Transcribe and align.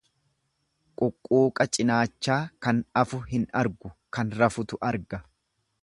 Quqquuqa 1.01 1.67
cinaachaa 1.77 2.39
kan 2.67 2.81
afu 3.03 3.21
hin 3.35 3.47
argu, 3.63 3.93
kan 4.19 4.35
rafutu 4.43 4.83
arga. 4.93 5.23